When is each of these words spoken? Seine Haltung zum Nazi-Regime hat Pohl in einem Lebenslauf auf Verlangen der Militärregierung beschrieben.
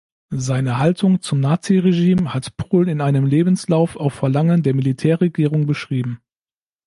Seine 0.33 0.79
Haltung 0.79 1.21
zum 1.21 1.41
Nazi-Regime 1.41 2.33
hat 2.33 2.57
Pohl 2.57 2.89
in 2.89 3.01
einem 3.01 3.27
Lebenslauf 3.27 3.95
auf 3.97 4.15
Verlangen 4.15 4.63
der 4.63 4.73
Militärregierung 4.73 5.67
beschrieben. 5.67 6.23